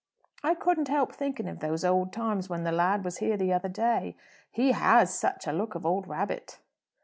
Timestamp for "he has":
4.49-5.13